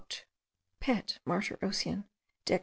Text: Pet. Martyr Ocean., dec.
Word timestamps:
Pet. 0.79 1.19
Martyr 1.27 1.59
Ocean., 1.61 2.05
dec. 2.47 2.59